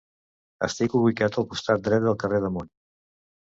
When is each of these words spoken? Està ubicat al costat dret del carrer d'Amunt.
Està 0.67 0.87
ubicat 1.01 1.39
al 1.43 1.47
costat 1.53 1.87
dret 1.91 2.07
del 2.09 2.21
carrer 2.27 2.43
d'Amunt. 2.47 2.77